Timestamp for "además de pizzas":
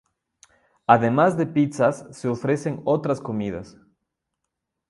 0.87-2.07